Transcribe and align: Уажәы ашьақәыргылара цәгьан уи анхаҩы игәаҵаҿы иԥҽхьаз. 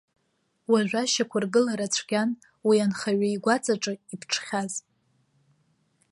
Уажәы 0.71 0.99
ашьақәыргылара 1.03 1.87
цәгьан 1.93 2.29
уи 2.67 2.77
анхаҩы 2.85 3.27
игәаҵаҿы 3.35 3.93
иԥҽхьаз. 4.13 4.73